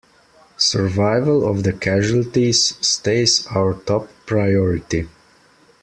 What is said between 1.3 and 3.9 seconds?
of the casualties stays our